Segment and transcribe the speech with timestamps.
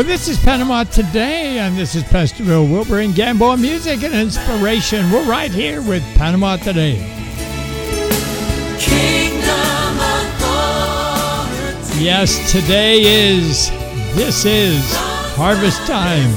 [0.00, 4.14] Well, this is Panama Today, and this is Pastor Bill Wilbur and Gamboa Music and
[4.14, 5.10] Inspiration.
[5.10, 6.96] We're right here with Panama Today.
[12.00, 13.68] Yes, today is,
[14.16, 14.82] this is
[15.36, 16.32] harvest time.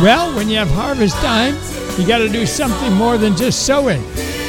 [0.00, 1.56] Well, when you have harvest time,
[2.00, 4.00] you got to do something more than just sowing.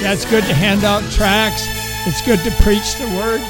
[0.04, 1.66] That's good to hand out tracts,
[2.06, 3.42] it's good to preach the word,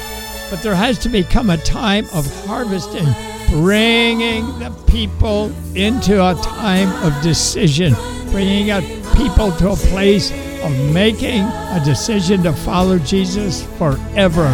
[0.48, 3.04] but there has to become a time of harvesting
[3.50, 7.92] bringing the people into a time of decision,
[8.30, 8.80] bringing a
[9.16, 10.30] people to a place
[10.62, 14.48] of making a decision to follow Jesus forever.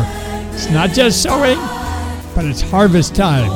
[0.53, 1.59] It's not just sowing,
[2.35, 3.51] but it's harvest time.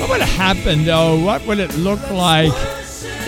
[0.00, 1.20] What would happen though?
[1.24, 2.52] What would it look like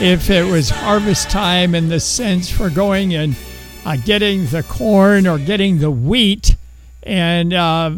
[0.01, 3.35] if it was harvest time in the sense for going and
[3.85, 6.55] uh, getting the corn or getting the wheat,
[7.03, 7.93] and uh,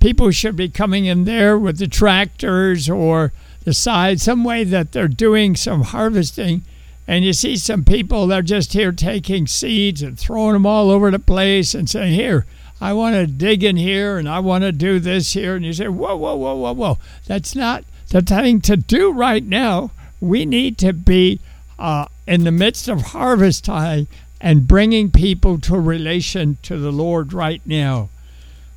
[0.00, 3.32] people should be coming in there with the tractors or
[3.64, 6.62] the side, some way that they're doing some harvesting.
[7.06, 11.10] And you see some people, they're just here taking seeds and throwing them all over
[11.10, 12.46] the place and saying, Here,
[12.80, 15.54] I want to dig in here and I want to do this here.
[15.54, 16.98] And you say, Whoa, whoa, whoa, whoa, whoa.
[17.26, 19.92] That's not the thing to do right now
[20.24, 21.40] we need to be
[21.78, 24.06] uh, in the midst of harvest time
[24.40, 28.08] and bringing people to relation to the Lord right now.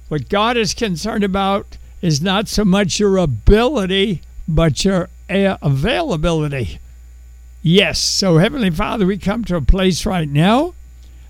[0.07, 6.79] What God is concerned about is not so much your ability, but your availability.
[7.61, 10.73] Yes, so Heavenly Father, we come to a place right now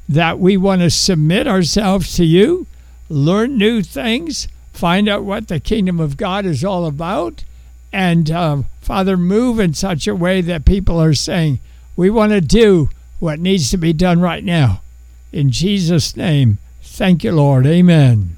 [0.08, 2.68] that we want to submit ourselves to you,
[3.09, 7.44] learn new things, find out what the kingdom of God is all about,
[7.92, 11.59] and uh, Father, move in such a way that people are saying,
[11.96, 12.90] we want to do
[13.20, 14.81] what needs to be done right now.
[15.31, 17.66] In Jesus' name, thank you, Lord.
[17.66, 18.36] Amen.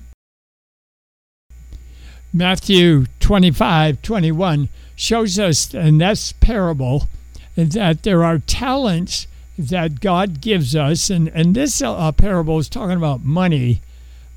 [2.34, 7.08] Matthew 25, 21 shows us in this parable
[7.56, 9.28] that there are talents
[9.58, 11.10] that God gives us.
[11.10, 13.81] And, and this uh, parable is talking about money,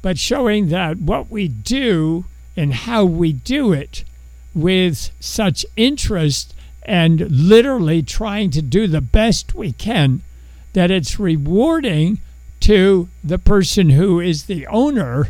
[0.00, 2.24] but showing that what we do
[2.56, 4.04] and how we do it
[4.54, 10.22] with such interest and literally trying to do the best we can
[10.72, 12.18] that it's rewarding
[12.60, 15.28] to the person who is the owner.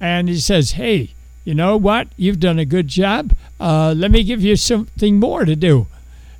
[0.00, 1.10] And he says, Hey,
[1.44, 2.08] you know what?
[2.16, 3.34] You've done a good job.
[3.60, 5.86] Uh, let me give you something more to do.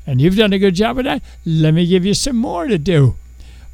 [0.07, 1.23] And you've done a good job of that.
[1.47, 3.17] Let me give you some more to do.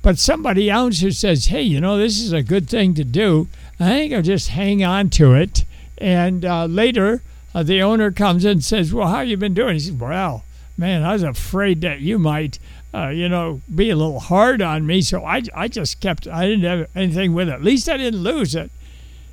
[0.03, 3.49] But somebody else who says, Hey, you know, this is a good thing to do,
[3.79, 5.65] I think I'll just hang on to it.
[5.99, 7.23] And uh, later,
[7.55, 9.75] uh, the owner comes in and says, Well, how you been doing?
[9.75, 10.45] He says, Well,
[10.77, 12.59] man, I was afraid that you might,
[12.95, 15.03] uh, you know, be a little hard on me.
[15.03, 17.53] So I, I just kept, I didn't have anything with it.
[17.53, 18.71] At least I didn't lose it.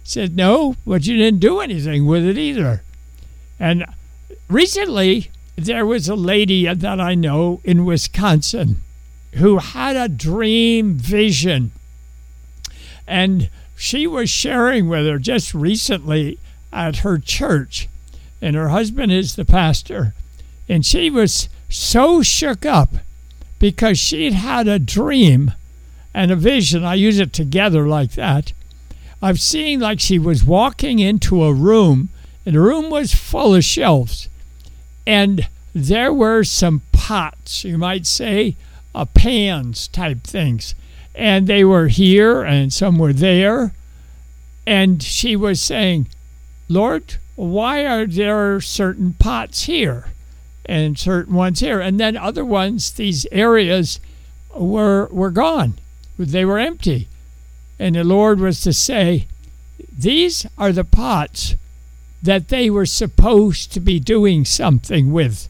[0.04, 2.84] He said, No, but you didn't do anything with it either.
[3.60, 3.86] And
[4.50, 8.82] recently, there was a lady that I know in Wisconsin
[9.36, 11.72] who had a dream vision.
[13.08, 16.40] And she was sharing with her just recently
[16.74, 17.88] at her church
[18.42, 20.14] and her husband is the pastor.
[20.70, 22.90] And she was so shook up
[23.60, 25.54] because she'd had a dream
[26.14, 26.84] and a vision.
[26.84, 28.54] I use it together like that
[29.22, 32.10] I've seen like she was walking into a room,
[32.46, 34.30] and the room was full of shelves.
[35.08, 38.56] And there were some pots, you might say,
[38.94, 40.76] uh, pans type things.
[41.16, 43.74] And they were here and some were there.
[44.68, 46.08] And she was saying,
[46.70, 50.06] Lord, why are there certain pots here
[50.66, 51.80] and certain ones here?
[51.80, 54.00] And then other ones, these areas
[54.56, 55.76] were, were gone,
[56.18, 57.08] they were empty.
[57.80, 59.28] And the Lord was to say,
[59.96, 61.56] These are the pots
[62.24, 65.48] that they were supposed to be doing something with.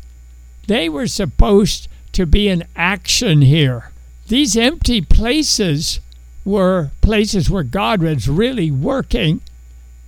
[0.68, 3.92] They were supposed to be in action here.
[4.28, 6.02] These empty places
[6.44, 9.40] were places where God was really working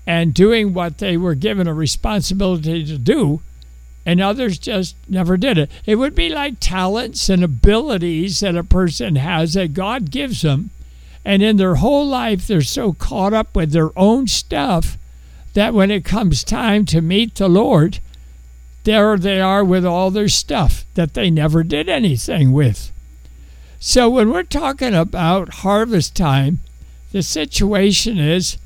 [0.10, 3.42] and doing what they were given a responsibility to do,
[4.08, 5.70] and others just never did it.
[5.86, 10.72] It would be like talents and abilities that a person has that God gives them,
[11.24, 14.98] and in their whole life they're so caught up with their own stuff
[15.54, 18.00] that when it comes time to meet the Lord,
[18.86, 22.92] there they are with all their stuff that they never did anything with.
[23.80, 26.62] So when we're talking about harvest time,
[27.12, 28.58] the situation is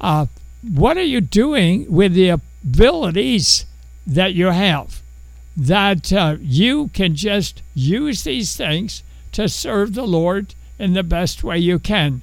[0.00, 0.26] uh,
[0.62, 3.66] what are you doing with the abilities
[4.06, 5.02] that you have?
[5.56, 9.02] That uh, you can just use these things
[9.32, 12.22] to serve the Lord in the best way you can.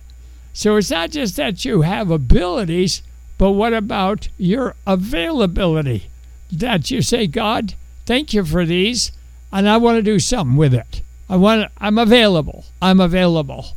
[0.53, 3.01] So it's not just that you have abilities,
[3.37, 6.09] but what about your availability?
[6.51, 7.73] That you say, God,
[8.05, 9.11] thank you for these,
[9.51, 11.01] and I want to do something with it.
[11.29, 11.71] I want.
[11.79, 12.65] I'm available.
[12.81, 13.73] I'm available.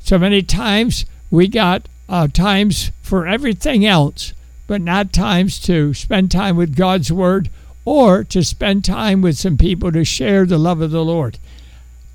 [0.00, 4.32] So many times we got uh, times for everything else,
[4.66, 7.50] but not times to spend time with God's Word
[7.84, 11.38] or to spend time with some people to share the love of the Lord.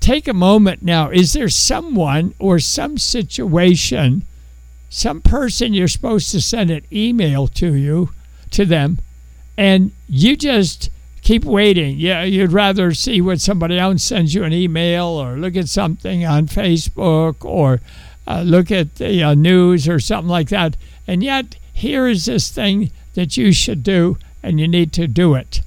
[0.00, 1.10] Take a moment now.
[1.10, 4.22] Is there someone or some situation,
[4.88, 8.10] some person you're supposed to send an email to you,
[8.50, 8.98] to them,
[9.56, 10.90] and you just
[11.22, 11.98] keep waiting.
[11.98, 16.24] Yeah, you'd rather see what somebody else sends you an email or look at something
[16.24, 17.80] on Facebook or
[18.26, 20.76] uh, look at the uh, news or something like that.
[21.06, 25.34] And yet, here is this thing that you should do, and you need to do
[25.34, 25.62] it.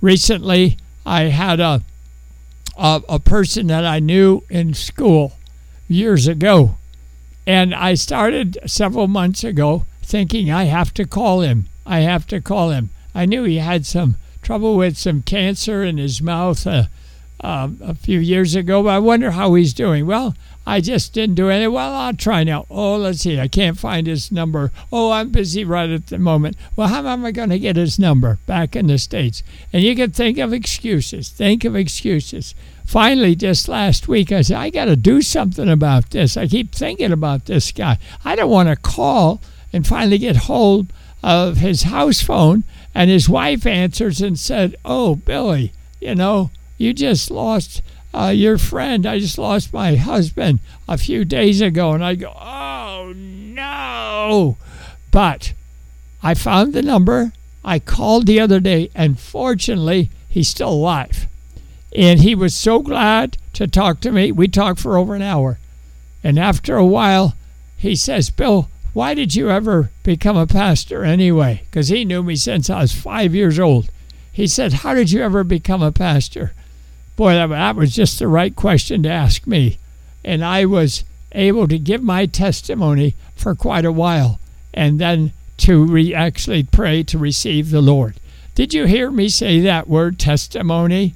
[0.00, 1.82] Recently, I had a
[2.78, 5.32] a, a person that I knew in school
[5.88, 6.76] years ago,
[7.46, 11.66] and I started several months ago thinking I have to call him.
[11.84, 12.90] I have to call him.
[13.14, 16.84] I knew he had some trouble with some cancer in his mouth uh,
[17.40, 20.06] uh, a few years ago, but I wonder how he's doing.
[20.06, 20.34] Well,
[20.66, 21.66] I just didn't do any.
[21.66, 22.66] Well, I'll try now.
[22.68, 23.40] Oh, let's see.
[23.40, 24.70] I can't find his number.
[24.92, 26.56] Oh, I'm busy right at the moment.
[26.76, 29.42] Well, how am I going to get his number back in the States?
[29.72, 31.30] And you can think of excuses.
[31.30, 32.54] Think of excuses.
[32.84, 36.36] Finally, just last week, I said, I got to do something about this.
[36.36, 37.98] I keep thinking about this guy.
[38.24, 39.40] I don't want to call
[39.72, 40.92] and finally get hold
[41.22, 42.64] of his house phone
[42.94, 47.82] and his wife answers and said, Oh, Billy, you know, you just lost
[48.14, 49.04] uh, your friend.
[49.04, 51.92] I just lost my husband a few days ago.
[51.92, 54.56] And I go, Oh, no.
[55.10, 55.52] But
[56.22, 57.32] I found the number.
[57.64, 61.26] I called the other day, and fortunately, he's still alive.
[61.94, 64.32] And he was so glad to talk to me.
[64.32, 65.58] We talked for over an hour.
[66.22, 67.34] And after a while,
[67.76, 71.62] he says, Bill, why did you ever become a pastor anyway?
[71.64, 73.90] Because he knew me since I was five years old.
[74.32, 76.52] He said, How did you ever become a pastor?
[77.18, 79.78] Boy, that, was just the right question to ask me.
[80.24, 84.38] And I was able to give my testimony for quite a while
[84.72, 88.20] and then to re- actually pray to receive the Lord.
[88.54, 91.14] Did you hear me say that word testimony?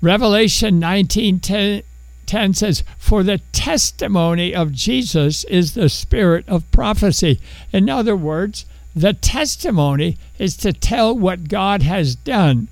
[0.00, 7.40] Revelation 19 10 says, For the testimony of Jesus is the spirit of prophecy.
[7.72, 8.64] In other words,
[8.94, 12.68] the testimony is to tell what God has done.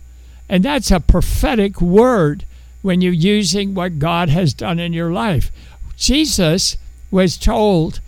[0.48, 2.44] And that's a prophetic word
[2.82, 5.50] when you're using what God has done in your life.
[5.96, 6.76] Jesus
[7.10, 8.00] was told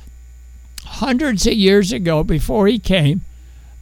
[0.84, 3.22] hundreds of years ago before he came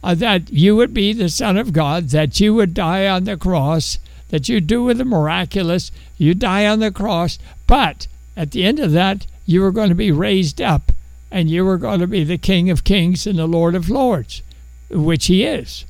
[0.03, 3.35] uh, that you would be the Son of God, that you would die on the
[3.35, 3.97] cross,
[4.29, 8.07] that you do with the miraculous, you die on the cross, but
[8.37, 10.91] at the end of that, you were going to be raised up
[11.31, 14.41] and you were going to be the King of Kings and the Lord of Lords,
[14.89, 15.85] which He is.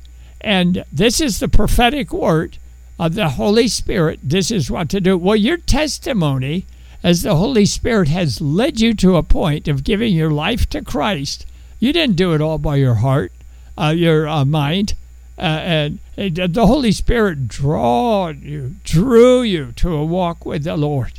[0.46, 2.58] And this is the prophetic word
[3.00, 4.20] of the Holy Spirit.
[4.22, 5.18] This is what to do.
[5.18, 6.66] Well, your testimony,
[7.02, 10.82] as the Holy Spirit has led you to a point of giving your life to
[10.82, 11.46] Christ,
[11.80, 13.32] you didn't do it all by your heart,
[13.76, 14.94] uh, your uh, mind.
[15.36, 21.18] Uh, and, the Holy Spirit drawed you, drew you to a walk with the Lord.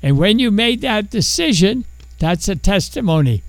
[0.00, 1.86] And when you made that decision,
[2.20, 3.42] that's a testimony.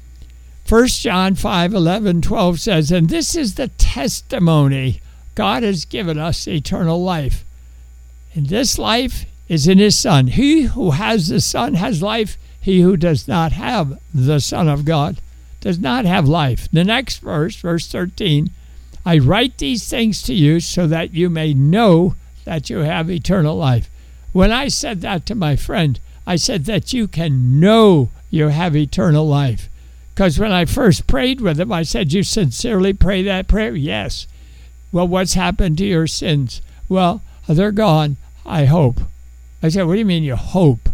[0.68, 5.00] 1 John 5 11, 12 says, And this is the testimony
[5.42, 7.44] God has given us eternal life.
[8.36, 10.28] And this life is in His Son.
[10.28, 12.38] He who has the Son has life.
[12.60, 15.18] He who does not have the Son of God
[15.60, 16.70] does not have life.
[16.72, 18.52] The next verse, verse 13,
[19.04, 23.58] I write these things to you so that you may know that you have eternal
[23.58, 23.90] life.
[24.34, 28.76] When I said that to my friend, I said that you can know you have
[28.76, 29.70] eternal life.
[30.14, 33.76] Because when I first prayed with him, I said, You sincerely pray that prayer?
[33.76, 34.28] Yes.
[34.92, 36.62] Well, what's happened to your sins?
[36.90, 39.02] Well, they're gone, I hope.
[39.64, 40.90] I said, What do you mean you hope?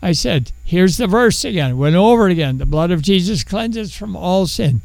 [0.00, 1.78] I said, Here's the verse again.
[1.78, 2.58] Went over again.
[2.58, 4.82] The blood of Jesus cleanses from all sin.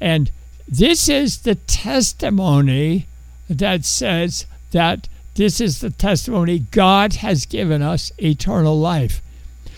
[0.00, 0.30] And
[0.66, 3.06] this is the testimony
[3.48, 9.22] that says that this is the testimony God has given us eternal life.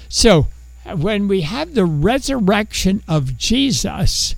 [0.08, 0.48] So,
[0.96, 4.34] when we have the resurrection of Jesus,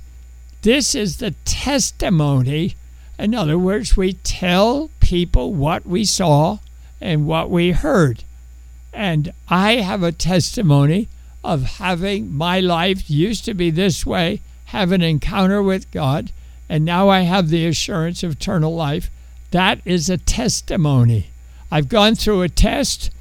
[0.63, 2.75] this is the testimony.
[3.23, 6.59] In other words, we tell people what we saw
[7.01, 8.25] and what we heard.
[8.93, 11.07] And I have a testimony
[11.45, 16.33] of having my life used to be this way, have an encounter with God,
[16.69, 19.09] and now I have the assurance of eternal life
[19.53, 21.27] that is a testimony.
[21.71, 23.13] I've gone through a test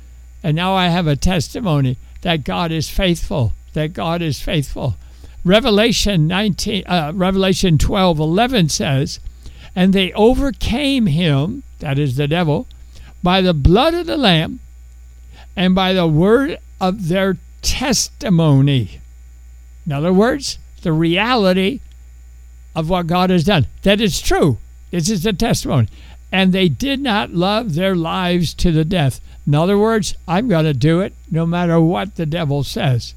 [0.41, 1.97] and now I have a testimony.
[2.23, 4.95] that God is faithful, that God is faithful.
[5.45, 9.19] Revelation 19, uh, Revelation 12, 11 says,
[9.75, 12.67] And they overcame him, that is the devil,
[13.23, 14.59] by the blood of the Lamb
[15.55, 19.01] and by the word of their testimony.
[19.85, 21.79] In other words, the reality
[22.75, 23.67] of what God has done.
[23.83, 24.57] That is true.
[24.91, 25.87] This is the testimony.
[26.31, 29.19] And they did not love their lives to the death.
[29.45, 33.15] In other words, I'm going to do it no matter what the devil says.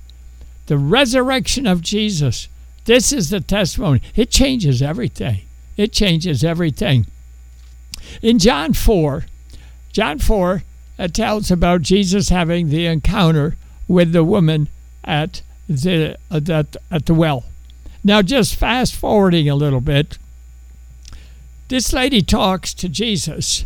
[0.67, 2.49] The resurrection of Jesus.
[2.87, 4.03] This is the testimony.
[4.17, 5.43] It changes everything.
[5.77, 7.07] It changes everything.
[8.23, 9.27] In John 4,
[9.93, 10.63] John 4
[10.99, 13.57] it tells about Jesus having the encounter
[13.89, 14.69] with the woman
[15.03, 17.45] at the, uh, at the well.
[18.05, 20.19] Now, just fast forwarding a little bit,
[21.69, 23.65] this lady talks to Jesus.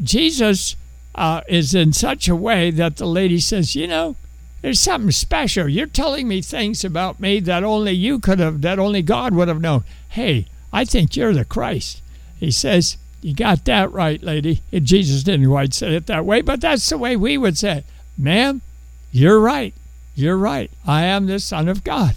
[0.00, 0.76] Jesus
[1.14, 4.16] uh, is in such a way that the lady says, You know,
[4.62, 5.68] there's something special.
[5.68, 9.48] You're telling me things about me that only you could have, that only God would
[9.48, 9.84] have known.
[10.10, 12.02] Hey, I think you're the Christ.
[12.38, 14.62] He says, You got that right, lady.
[14.72, 17.78] And Jesus didn't quite say it that way, but that's the way we would say
[17.78, 17.84] it.
[18.16, 18.62] Ma'am,
[19.10, 19.74] you're right.
[20.14, 20.70] You're right.
[20.86, 22.16] I am the Son of God.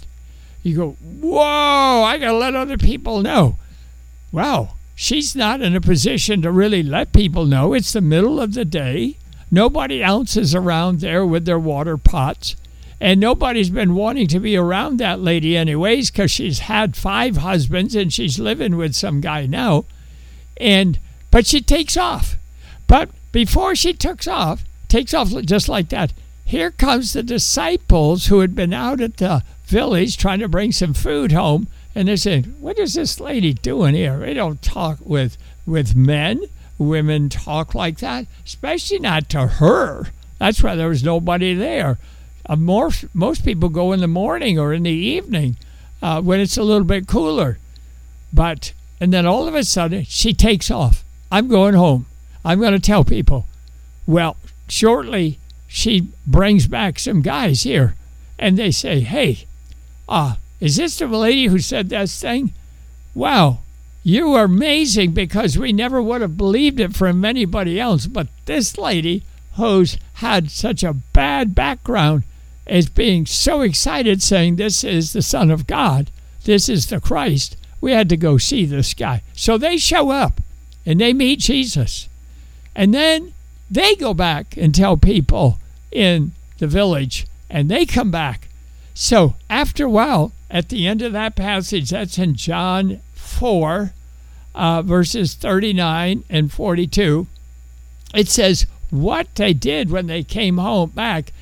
[0.62, 0.90] You go,
[1.20, 3.58] Whoa, I got to let other people know.
[4.30, 7.74] Wow, she's not in a position to really let people know.
[7.74, 9.16] It's the middle of the day.
[9.50, 12.56] Nobody else is around there with their water pots.
[13.02, 17.96] And nobody's been wanting to be around that lady, anyways, because she's had five husbands
[17.96, 19.86] and she's living with some guy now.
[20.56, 21.00] And
[21.32, 22.36] but she takes off.
[22.86, 26.12] But before she takes off, takes off just like that,
[26.44, 30.94] here comes the disciples who had been out at the village trying to bring some
[30.94, 31.66] food home.
[31.96, 34.16] And they're saying, What is this lady doing here?
[34.18, 36.44] They don't talk with, with men.
[36.78, 40.06] Women talk like that, especially not to her.
[40.38, 41.98] That's why there was nobody there.
[42.46, 45.56] Uh, more, most people go in the morning or in the evening
[46.02, 47.58] uh, when it's a little bit cooler.
[48.32, 51.04] But, and then all of a sudden, she takes off.
[51.30, 52.06] I'm going home.
[52.44, 53.46] I'm going to tell people.
[54.06, 54.36] Well,
[54.68, 57.94] shortly, she brings back some guys here
[58.38, 59.46] and they say, Hey,
[60.08, 62.52] uh, is this the lady who said that thing?
[63.14, 63.60] Wow,
[64.02, 68.06] you are amazing because we never would have believed it from anybody else.
[68.06, 69.22] But this lady
[69.56, 72.24] who's had such a bad background
[72.66, 76.10] is being so excited saying this is the Son of God,
[76.44, 77.56] this is the Christ.
[77.80, 79.22] We had to go see this guy.
[79.34, 80.40] So they show up
[80.86, 82.08] and they meet Jesus.
[82.74, 83.34] And then
[83.70, 85.58] they go back and tell people
[85.90, 88.48] in the village and they come back.
[88.94, 93.92] So after a while, at the end of that passage, that's in John 4,
[94.54, 97.26] uh, verses 39 and 42.
[98.14, 101.32] It says, What they did when they came home back,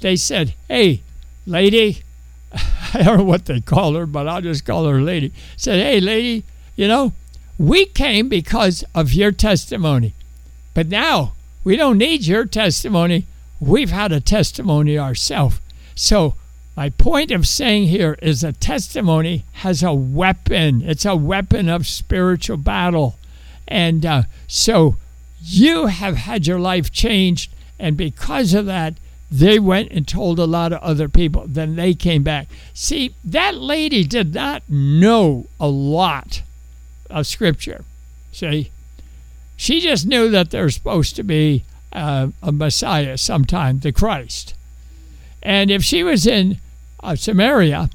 [0.00, 1.02] they said, Hey,
[1.46, 2.02] lady,
[2.52, 5.32] I don't know what they call her, but I'll just call her lady.
[5.56, 6.44] Said, Hey, lady,
[6.76, 7.12] you know,
[7.58, 10.14] we came because of your testimony.
[10.74, 13.26] But now we don't need your testimony.
[13.60, 15.60] We've had a testimony ourselves.
[15.94, 16.34] So
[16.76, 20.82] my point of saying here is a testimony has a weapon.
[20.82, 23.18] It's a weapon of spiritual battle.
[23.68, 24.96] And uh, so
[25.42, 27.52] you have had your life changed.
[27.78, 28.94] And because of that,
[29.30, 31.44] they went and told a lot of other people.
[31.46, 32.48] Then they came back.
[32.74, 36.42] See, that lady did not know a lot
[37.08, 37.84] of Scripture.
[38.32, 38.70] See,
[39.56, 44.54] she just knew that there's supposed to be uh, a Messiah sometime, the Christ.
[45.42, 46.58] And if she was in
[47.02, 47.90] uh, Samaria,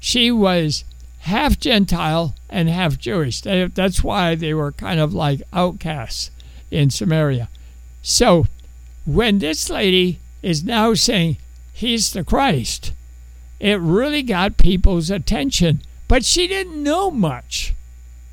[0.00, 0.84] she was
[1.20, 3.40] half Gentile and half Jewish.
[3.40, 6.30] They, that's why they were kind of like outcasts
[6.70, 7.48] in Samaria.
[8.02, 8.46] So
[9.06, 11.38] when this lady is now saying
[11.72, 12.92] he's the Christ,
[13.60, 15.80] it really got people's attention.
[16.06, 17.74] But she didn't know much.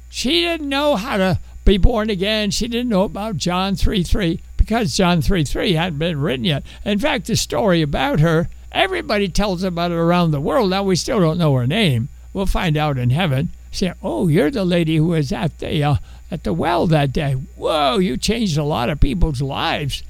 [0.09, 2.51] She didn't know how to be born again.
[2.51, 6.63] She didn't know about John 3 3 because John 3 3 hadn't been written yet.
[6.83, 10.69] In fact, the story about her Everybody tells about it around the world.
[10.69, 12.07] Now we still don't know her name.
[12.33, 13.49] We'll find out in heaven.
[13.71, 15.95] Say, oh, you're the lady who was at the uh,
[16.29, 17.33] at the well that day.
[17.33, 20.03] Whoa, you changed a lot of people's lives.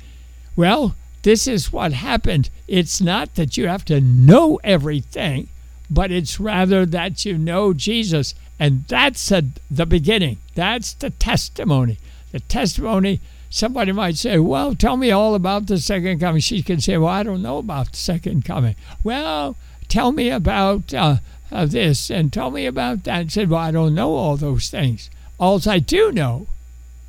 [0.55, 2.50] Well, this is what happened.
[2.68, 5.50] It's not that you have to know everything,
[5.90, 8.34] but it's rather that you know Jesus.
[8.60, 10.38] And that's a, the beginning.
[10.56, 11.98] That's the testimony.
[12.32, 16.42] The testimony somebody might say, Well, tell me all about the second coming.
[16.42, 18.75] She can say, Well, I don't know about the second coming.
[19.04, 19.56] Well,
[19.88, 21.18] tell me about uh,
[21.51, 23.22] uh, this and tell me about that.
[23.22, 25.10] And said, Well, I don't know all those things.
[25.38, 26.48] All I do know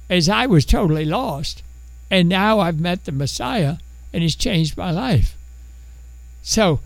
[0.08, 1.62] is I was totally lost.
[2.10, 3.76] And now I've met the Messiah
[4.12, 5.36] and he's changed my life.
[6.42, 6.80] So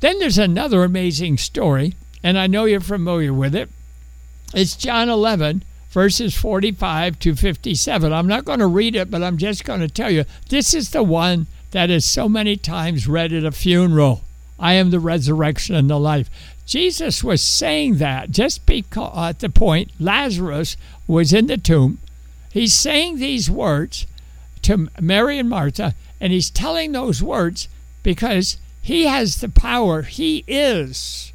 [0.00, 3.68] then there's another amazing story, and I know you're familiar with it.
[4.54, 8.12] It's John 11, verses 45 to 57.
[8.12, 10.90] I'm not going to read it, but I'm just going to tell you this is
[10.90, 14.22] the one that is so many times read at a funeral.
[14.58, 16.30] I am the resurrection and the life.
[16.66, 21.98] Jesus was saying that just because at the point Lazarus was in the tomb.
[22.52, 24.06] He's saying these words
[24.62, 27.68] to Mary and Martha, and he's telling those words
[28.02, 30.02] because he has the power.
[30.02, 31.32] He is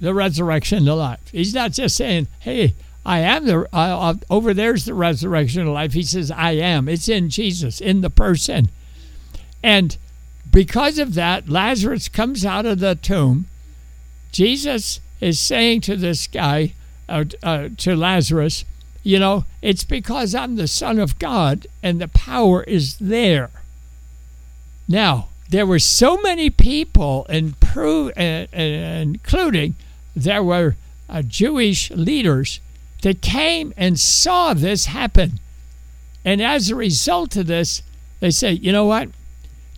[0.00, 1.28] the resurrection and life.
[1.30, 2.74] He's not just saying, hey,
[3.04, 5.92] I am the, uh, over there's the resurrection of life.
[5.92, 6.88] He says, I am.
[6.88, 8.68] It's in Jesus, in the person.
[9.62, 9.96] And
[10.50, 13.46] because of that, Lazarus comes out of the tomb.
[14.30, 16.74] Jesus is saying to this guy,
[17.08, 18.64] uh, uh, to Lazarus,
[19.02, 23.50] you know, it's because I'm the Son of God and the power is there.
[24.88, 27.34] Now, there were so many people, uh,
[28.52, 29.74] including
[30.16, 30.76] there were
[31.08, 32.60] uh, Jewish leaders
[33.02, 35.40] that came and saw this happen.
[36.24, 37.82] And as a result of this,
[38.20, 39.08] they say, you know what?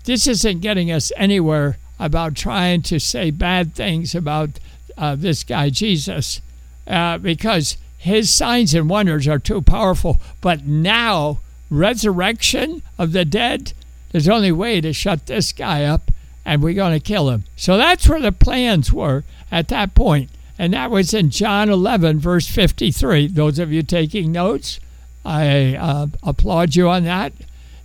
[0.05, 4.51] This isn't getting us anywhere about trying to say bad things about
[4.97, 6.41] uh, this guy, Jesus,
[6.87, 10.21] uh, because his signs and wonders are too powerful.
[10.41, 11.39] But now,
[11.71, 13.73] resurrection of the dead,
[14.15, 16.13] there's only way to shut this guy up,
[16.45, 17.43] and we're going to kill him.
[17.57, 20.31] So that's where the plans were at that point.
[20.57, 23.27] And that was in John 11, verse 53.
[23.27, 24.79] Those of you taking notes,
[25.25, 27.33] I uh, applaud you on that.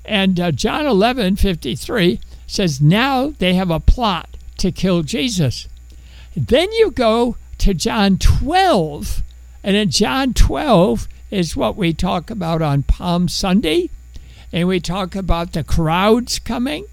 [0.05, 5.67] And uh, John 11, 53 says, Now they have a plot to kill Jesus.
[6.37, 9.23] Then you go to John 12,
[9.63, 13.89] and in John 12 is what we talk about on Palm Sunday,
[14.51, 16.85] and we talk about the crowds coming.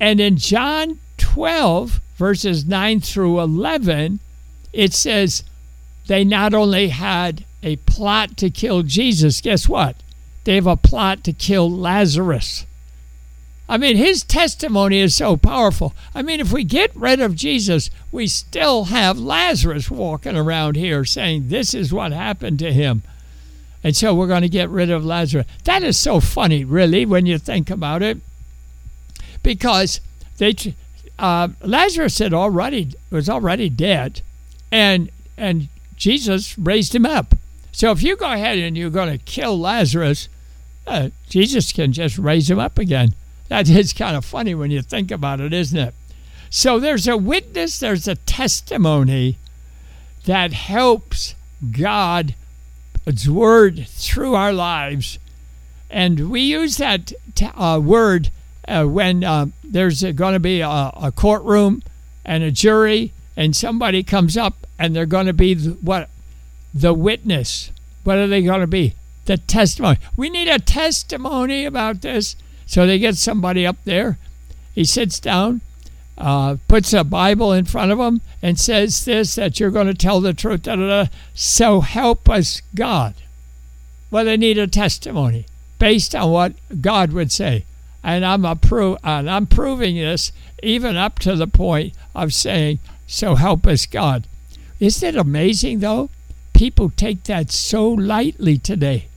[0.00, 4.20] And in John 12, verses 9 through 11,
[4.72, 5.42] it says
[6.06, 9.96] they not only had a plot to kill Jesus, guess what?
[10.44, 12.66] They have a plot to kill Lazarus.
[13.68, 15.92] I mean, his testimony is so powerful.
[16.14, 21.04] I mean, if we get rid of Jesus, we still have Lazarus walking around here
[21.04, 23.02] saying, This is what happened to him.
[23.86, 25.46] And so we're going to get rid of Lazarus.
[25.62, 28.18] That is so funny, really, when you think about it.
[29.44, 30.00] Because
[30.38, 30.56] they,
[31.20, 34.22] uh, Lazarus had already was already dead,
[34.72, 37.36] and and Jesus raised him up.
[37.70, 40.28] So if you go ahead and you're going to kill Lazarus,
[40.84, 43.14] uh, Jesus can just raise him up again.
[43.46, 45.94] That is kind of funny when you think about it, isn't it?
[46.50, 49.38] So there's a witness, there's a testimony
[50.24, 51.36] that helps
[51.70, 52.32] God's
[53.28, 55.18] word through our lives.
[55.90, 57.12] And we use that
[57.54, 58.30] uh, word
[58.66, 61.82] uh, when uh, there's going to be a, a, courtroom
[62.24, 66.08] and a jury, and somebody comes up and they're going to be the, what?
[66.74, 67.70] The witness.
[68.02, 68.94] What are they going to be?
[69.26, 69.98] The testimony.
[70.16, 72.36] We need a testimony about this.
[72.66, 74.18] So they get somebody up there.
[74.74, 75.60] He sits down,
[76.18, 79.94] uh, puts a Bible in front of them and says this that you're going to
[79.94, 80.62] tell the truth.
[80.62, 81.10] Da, da, da.
[81.34, 83.14] So help us God.
[84.10, 85.46] Well, they need a testimony
[85.78, 87.64] based on what God would say.
[88.02, 93.34] And I'm, appro- and I'm proving this even up to the point of saying, So
[93.34, 94.26] help us God.
[94.78, 96.10] Isn't it amazing, though?
[96.54, 99.08] People take that so lightly today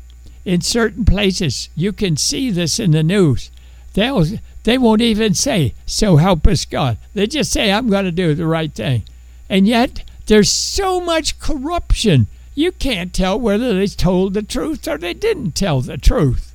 [0.44, 1.70] in certain places.
[1.76, 3.52] You can see this in the news.
[3.94, 4.26] They'll,
[4.64, 6.98] they won't even say, So help us God.
[7.14, 9.04] They just say, I'm going to do the right thing.
[9.50, 12.28] And yet, there's so much corruption.
[12.54, 16.54] You can't tell whether they told the truth or they didn't tell the truth.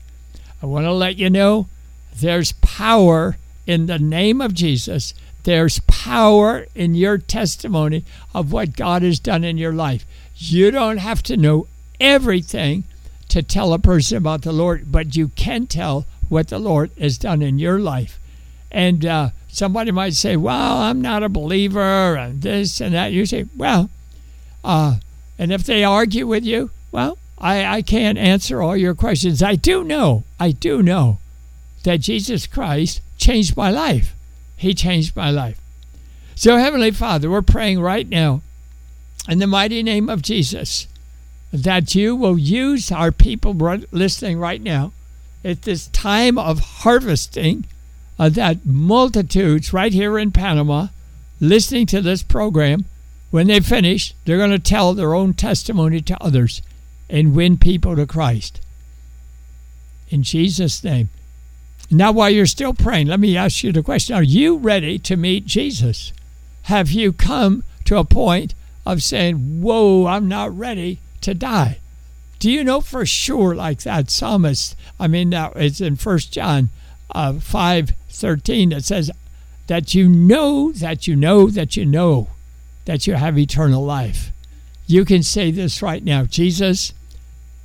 [0.62, 1.68] I want to let you know
[2.14, 5.14] there's power in the name of Jesus.
[5.42, 10.06] There's power in your testimony of what God has done in your life.
[10.36, 11.66] You don't have to know
[12.00, 12.84] everything
[13.28, 17.16] to tell a person about the Lord, but you can tell what the Lord has
[17.16, 18.18] done in your life.
[18.72, 23.12] And uh, somebody might say, Well, I'm not a believer, and this and that.
[23.12, 23.88] You say, Well,
[24.64, 24.96] uh,
[25.38, 29.44] and if they argue with you, well, I, I can't answer all your questions.
[29.44, 31.18] I do know, I do know
[31.84, 34.14] that Jesus Christ changed my life.
[34.56, 35.60] He changed my life.
[36.34, 38.42] So, Heavenly Father, we're praying right now
[39.28, 40.88] in the mighty name of Jesus
[41.52, 43.54] that you will use our people
[43.92, 44.92] listening right now
[45.44, 47.66] at this time of harvesting,
[48.18, 50.88] uh, that multitudes right here in Panama
[51.40, 52.84] listening to this program,
[53.30, 56.62] when they finish, they're going to tell their own testimony to others
[57.10, 58.60] and win people to Christ.
[60.08, 61.10] In Jesus' name,
[61.90, 65.16] Now, while you're still praying, let me ask you the question Are you ready to
[65.16, 66.12] meet Jesus?
[66.62, 68.54] Have you come to a point
[68.86, 71.78] of saying, Whoa, I'm not ready to die?
[72.44, 74.76] Do you know for sure, like that psalmist?
[75.00, 76.68] I mean, now it's in First John
[77.14, 79.10] uh, 5 13 that says,
[79.66, 82.28] that you know that you know that you know
[82.84, 84.30] that you have eternal life.
[84.86, 86.92] You can say this right now Jesus,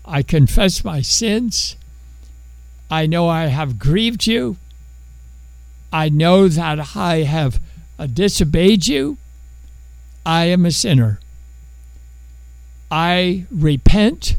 [0.05, 1.75] I confess my sins.
[2.89, 4.55] I know I have grieved you.
[5.91, 7.59] I know that I have
[7.99, 9.17] uh, disobeyed you.
[10.25, 11.19] I am a sinner.
[12.89, 14.37] I repent.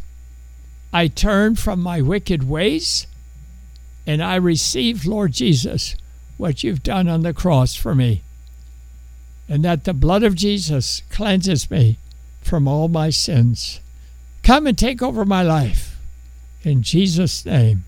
[0.92, 3.06] I turn from my wicked ways.
[4.06, 5.94] And I receive, Lord Jesus,
[6.36, 8.22] what you've done on the cross for me.
[9.48, 11.98] And that the blood of Jesus cleanses me
[12.40, 13.80] from all my sins.
[14.42, 15.98] Come and take over my life.
[16.62, 17.84] In Jesus' name.